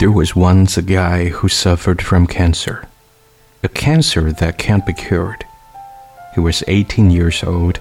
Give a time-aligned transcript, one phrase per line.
[0.00, 2.88] There was once a guy who suffered from cancer,
[3.62, 5.44] a cancer that can't be cured.
[6.32, 7.80] He was 18 years old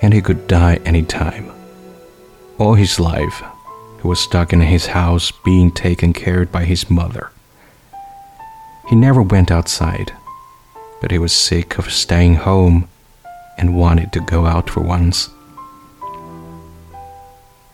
[0.00, 1.50] and he could die any time.
[2.56, 3.42] All his life,
[4.00, 7.32] he was stuck in his house being taken care of by his mother.
[8.88, 10.12] He never went outside,
[11.00, 12.86] but he was sick of staying home
[13.58, 15.30] and wanted to go out for once.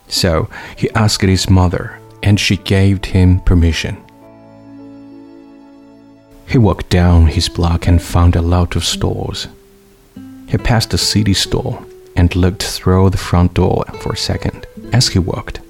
[0.08, 3.96] So he asked his mother, and she gave him permission.
[6.46, 9.46] He walked down his block and found a lot of stores.
[10.48, 11.84] He passed a CD store
[12.16, 15.60] and looked through the front door for a second as he walked.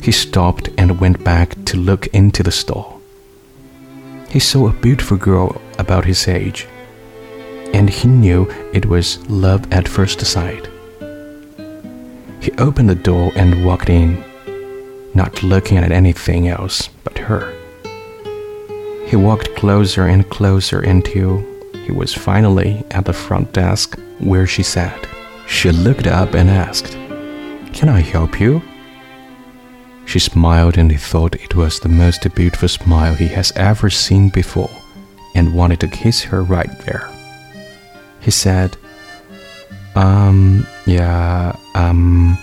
[0.00, 2.98] He stopped and went back to look into the store.
[4.30, 6.66] He saw a beautiful girl about his age,
[7.74, 10.68] and he knew it was love at first sight.
[12.40, 14.22] He opened the door and walked in,
[15.18, 17.44] not looking at anything else but her.
[19.08, 21.44] He walked closer and closer until
[21.84, 25.00] he was finally at the front desk where she sat.
[25.48, 26.92] She looked up and asked,
[27.72, 28.62] Can I help you?
[30.06, 34.28] She smiled and he thought it was the most beautiful smile he has ever seen
[34.28, 34.70] before
[35.34, 37.10] and wanted to kiss her right there.
[38.20, 38.76] He said,
[39.96, 42.38] Um, yeah, um,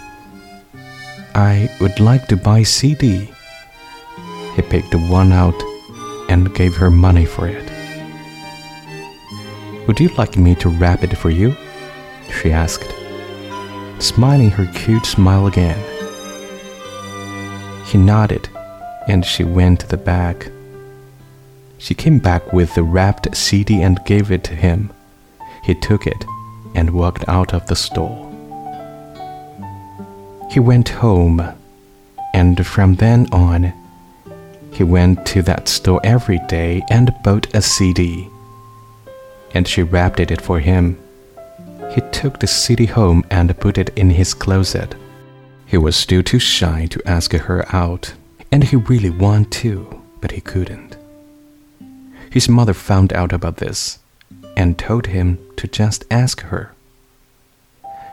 [1.36, 3.30] I would like to buy CD.
[4.56, 5.62] He picked one out
[6.30, 7.70] and gave her money for it.
[9.86, 11.54] Would you like me to wrap it for you?
[12.42, 12.90] she asked,
[14.00, 15.78] smiling her cute smile again.
[17.84, 18.48] He nodded,
[19.10, 20.50] and she went to the back.
[21.78, 24.90] She came back with the wrapped CD and gave it to him.
[25.66, 26.24] He took it
[26.74, 28.25] and walked out of the store.
[30.50, 31.42] He went home,
[32.34, 33.74] and from then on,
[34.72, 38.28] he went to that store every day and bought a CD.
[39.54, 40.98] And she wrapped it for him
[41.96, 44.96] he took the CD home and put it in his closet.
[45.66, 48.14] He was still too shy to ask her out,
[48.52, 50.98] and he really wanted to, but he couldn't.
[52.30, 54.00] His mother found out about this
[54.58, 56.74] and told him to just ask her.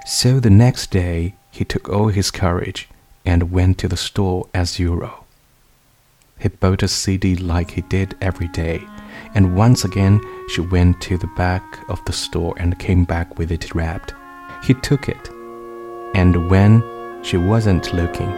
[0.07, 2.89] So the next day, he took all his courage
[3.25, 5.25] and went to the store as usual.
[6.41, 8.85] He bought a CD like he did every day
[9.35, 13.51] and once again she went to the back of the store and came back with
[13.51, 14.15] it wrapped.
[14.65, 15.31] He took it,
[16.15, 16.83] and when
[17.23, 18.31] she wasn't looking,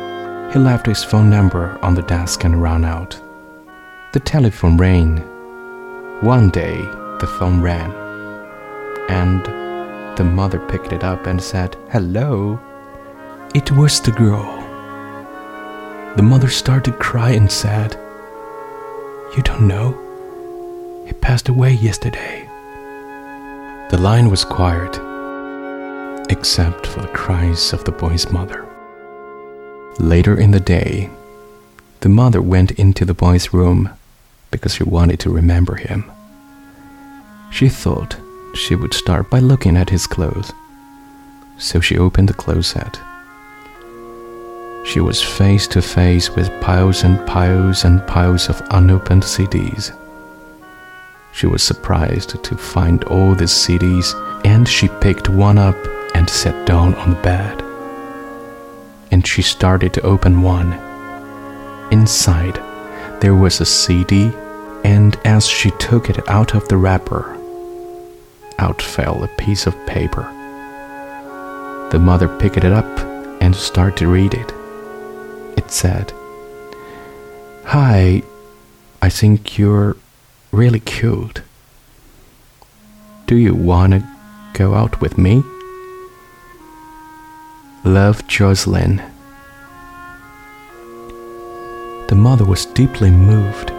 [0.52, 3.20] he left his phone number on the desk and ran out.
[4.12, 5.18] The telephone rang.
[6.20, 6.76] One day,
[7.20, 7.92] the phone rang,
[9.08, 9.44] and
[10.16, 12.60] the mother picked it up and said, Hello.
[13.54, 14.44] It was the girl.
[16.16, 17.96] The mother started to cry and said,
[19.36, 19.94] You don't know?
[21.06, 22.48] He passed away yesterday.
[23.90, 24.98] The line was quiet,
[26.30, 28.66] except for the cries of the boy's mother.
[30.00, 31.08] Later in the day,
[32.00, 33.88] the mother went into the boy's room
[34.50, 36.10] because she wanted to remember him.
[37.52, 38.16] She thought
[38.56, 40.52] she would start by looking at his clothes,
[41.56, 42.98] so she opened the closet.
[44.84, 49.96] She was face to face with piles and piles and piles of unopened CDs.
[51.32, 54.14] She was surprised to find all these CDs,
[54.44, 55.76] and she picked one up
[56.14, 57.62] and sat down on the bed.
[59.10, 60.74] And she started to open one.
[61.90, 62.60] Inside,
[63.20, 64.32] there was a CD,
[64.84, 67.36] and as she took it out of the wrapper,
[68.58, 70.22] out fell a piece of paper.
[71.90, 72.98] The mother picked it up
[73.40, 74.52] and started to read it.
[75.56, 76.12] It said,
[77.64, 78.22] Hi,
[79.00, 79.96] I think you're
[80.52, 81.42] really cute.
[83.26, 84.06] Do you want to
[84.52, 85.42] go out with me?
[87.84, 89.02] Love Jocelyn.
[92.08, 93.70] The mother was deeply moved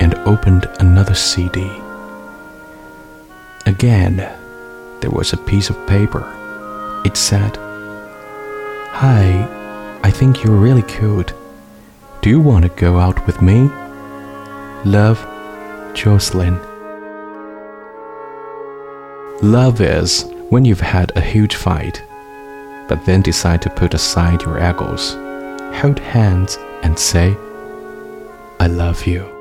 [0.00, 1.70] and opened another CD.
[3.66, 4.16] Again,
[5.00, 6.24] there was a piece of paper.
[7.04, 7.56] It said,
[8.92, 9.57] Hi,
[10.08, 11.34] I think you're really cute.
[12.22, 13.68] Do you want to go out with me?
[14.86, 15.18] Love
[15.92, 16.58] Jocelyn.
[19.42, 22.02] Love is when you've had a huge fight,
[22.88, 25.12] but then decide to put aside your egos,
[25.76, 27.36] hold hands, and say,
[28.58, 29.37] I love you.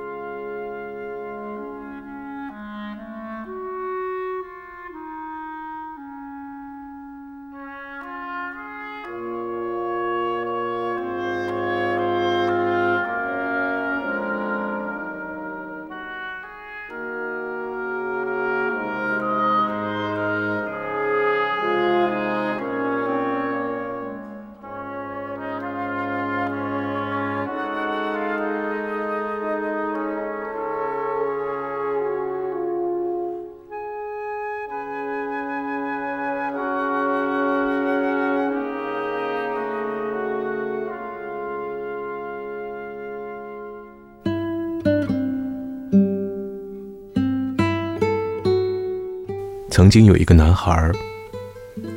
[49.78, 50.92] 曾经有一个男孩，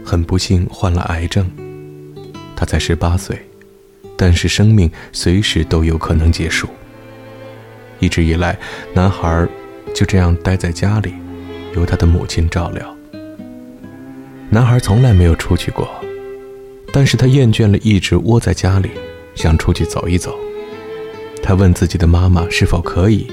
[0.05, 1.50] 很不幸患了癌症，
[2.55, 3.41] 他才十八岁，
[4.19, 6.69] 但是生命随时都有可能结束。
[7.99, 8.59] 一直以来，
[8.93, 9.49] 男孩
[9.94, 11.15] 就这样待在家里，
[11.75, 12.94] 由他的母亲照料。
[14.50, 15.88] 男孩从来没有出去过，
[16.93, 18.91] 但是他厌倦了一直窝在家里，
[19.35, 20.38] 想出去走一走。
[21.43, 23.27] 他问自己的妈妈是否可以，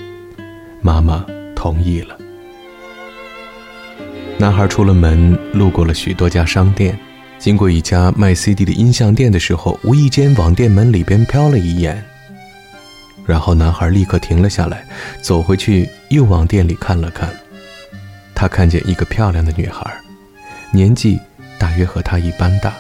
[0.79, 2.17] 妈妈同意了。
[4.39, 6.97] 男孩出了门，路过了许多家商店，
[7.39, 12.03] 经过一家卖 CD 的音像店的时候，无意间往店门里边瞟了一眼。
[13.25, 14.85] 然后男孩立刻停了下来，
[15.21, 17.29] 走回去又往店里看了看。
[18.35, 19.91] 他看见一个漂亮的女孩，
[20.71, 21.19] 年纪
[21.57, 22.73] 大约和他一般大。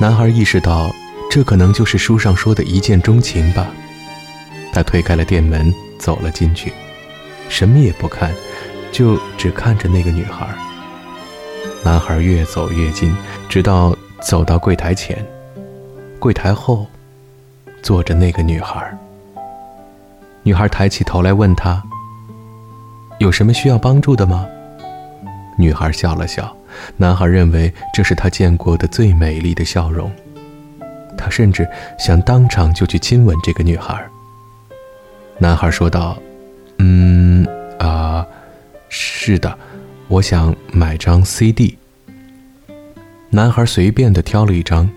[0.00, 0.94] 男孩意识到。
[1.28, 3.70] 这可能就是书上说的一见钟情吧。
[4.72, 6.72] 他推开了店门，走了进去，
[7.50, 8.32] 什么也不看，
[8.96, 10.48] 就只看着那个女孩。
[11.84, 13.14] 男孩越走越近，
[13.46, 15.22] 直到走到柜台前。
[16.18, 16.86] 柜台后
[17.82, 18.90] 坐着那个女孩。
[20.42, 21.82] 女孩抬起头来问他
[23.20, 24.46] ：“有什么需要帮助的吗？”
[25.58, 26.56] 女孩笑了笑。
[26.96, 30.10] 男孩认为这是他见过的最美丽的笑容。
[31.18, 34.02] 他甚至想当场就去亲吻这个女孩。
[35.36, 36.16] 男孩说道
[36.80, 37.46] ：“嗯
[37.78, 38.26] 啊，
[38.88, 39.58] 是的，
[40.08, 41.76] 我想买张 CD。”
[43.30, 44.90] 男孩随便的挑了一张，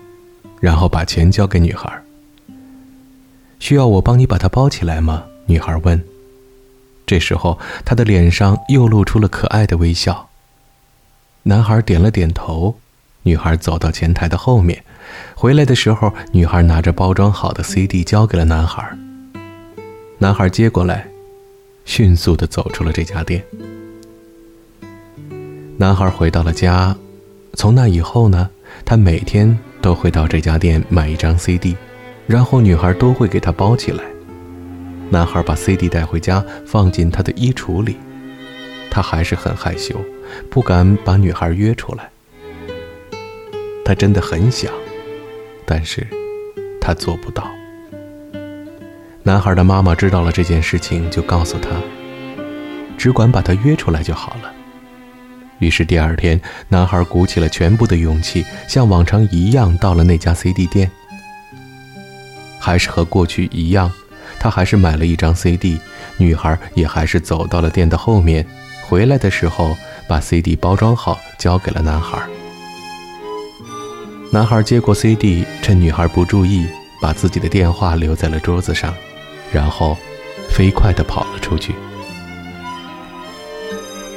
[0.60, 1.90] 然后把钱交给女孩。
[3.58, 5.24] 需要我帮你把它包起来吗？
[5.46, 6.02] 女孩问。
[7.04, 10.30] 这时候，他的脸上又露出了可爱的微笑。
[11.42, 12.78] 男孩点了点头。
[13.22, 14.82] 女孩走到前台的后面。
[15.34, 18.96] 回来的时候，女孩拿着包装好的 CD 交给了男孩。
[20.18, 21.06] 男孩接过来，
[21.84, 23.44] 迅速地走出了这家店。
[25.80, 26.94] 男孩回到了家，
[27.54, 28.50] 从那以后呢，
[28.84, 31.74] 他每天都会到这家店买一张 CD，
[32.26, 34.04] 然后女孩都会给他包起来。
[35.08, 37.96] 男孩把 CD 带回家，放进他的衣橱里。
[38.90, 39.96] 他还是很害羞，
[40.50, 42.10] 不敢把女孩约出来。
[43.82, 44.70] 他真的很想。
[45.64, 46.06] 但是，
[46.78, 47.50] 他做不到。
[49.22, 51.70] 男孩的妈妈知道了这件事情，就告诉他，
[52.98, 54.52] 只管把他约出来就好了。
[55.60, 60.90] 于是第二天，男孩鼓起了全部的勇气，像往常一样到了那家 CD 店。
[62.58, 63.90] 还是和过去一样，
[64.38, 65.78] 他还是买了一张 CD，
[66.18, 68.44] 女孩也还是走到了店的后面，
[68.86, 69.76] 回来的时候
[70.08, 72.18] 把 CD 包装好，交给了男孩。
[74.32, 76.66] 男孩接过 CD，趁女孩不注意，
[77.00, 78.94] 把自己的电话留在了桌子上，
[79.52, 79.96] 然后
[80.48, 81.74] 飞快地跑了出去。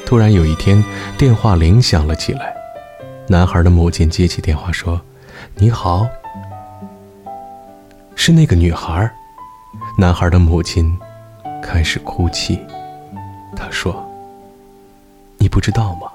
[0.05, 0.83] 突然有一天，
[1.17, 2.53] 电话铃响了起来。
[3.27, 5.01] 男孩的母亲接起电话说
[5.55, 6.07] ：“你好，
[8.15, 9.10] 是那个女孩。”
[9.98, 10.98] 男孩的母亲
[11.62, 12.60] 开始哭泣。
[13.55, 14.05] 她说
[15.39, 16.12] ：“你不知道吗？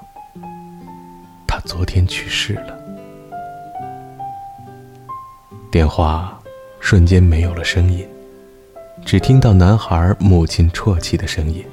[1.46, 2.78] 她昨天去世了。”
[5.72, 6.38] 电话
[6.80, 8.06] 瞬间没有了声音，
[9.04, 11.64] 只听到男孩母亲啜泣的声音。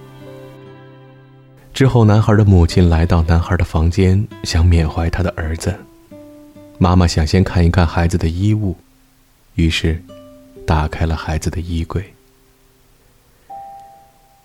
[1.75, 5.77] 之后，男孩的母亲来到男孩的房间，想缅怀他的儿子。
[6.77, 8.77] 妈妈想先看一看孩子的衣物，
[9.55, 10.01] 于是
[10.65, 12.13] 打开了孩子的衣柜。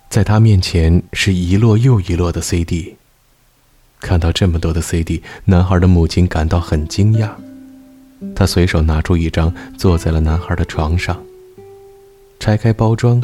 [0.09, 2.97] 在他面前是一摞又一摞的 CD。
[4.01, 7.31] 看到这么多的 CD，男孩的母亲感到很惊讶。
[8.35, 11.23] 他随手拿出一张，坐在了男孩的床上。
[12.41, 13.23] 拆开包装，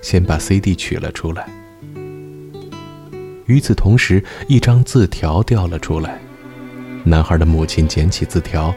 [0.00, 1.48] 先把 CD 取了出来。
[3.52, 6.18] 与此同时，一张字条掉了出来。
[7.04, 8.74] 男孩的母亲捡起字条，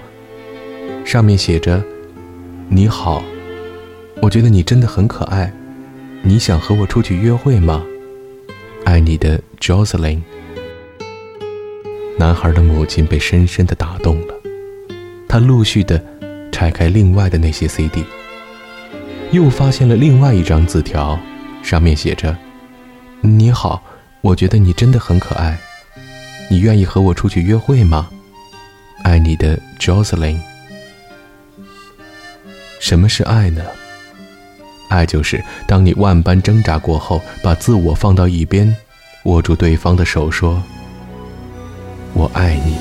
[1.06, 1.82] 上面写着
[2.68, 3.24] ：“你好，
[4.22, 5.50] 我觉得你真的很可爱。
[6.24, 7.86] 你想和我出去约会吗？
[8.84, 10.20] 爱你的 Jocelyn。”
[12.20, 14.34] 男孩的母亲被深深的打动了。
[15.30, 16.04] 他陆续的
[16.52, 18.04] 拆开另外的那些 CD，
[19.32, 21.18] 又发现了另外一张字条，
[21.64, 22.36] 上面写着
[23.24, 23.82] ：“你好，
[24.26, 25.56] 我觉得你真的很可爱，
[26.50, 28.10] 你愿意和我出去约会吗？
[29.04, 30.40] 爱你的 Jocelyn。”
[32.82, 33.64] 什么是爱呢？
[34.90, 38.76] 爱就是当你万般挣扎过后，把自我放到一边，
[39.26, 40.64] 握住对方的手，说
[42.14, 42.76] ：“我爱你。”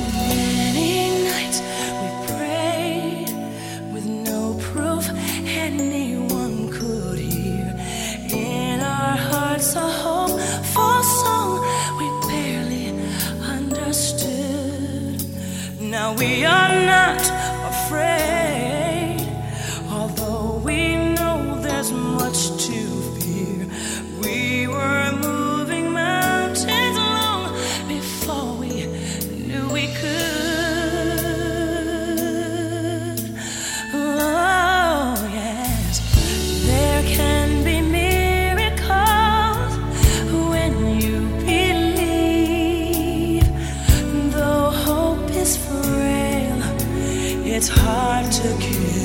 [47.61, 49.04] Now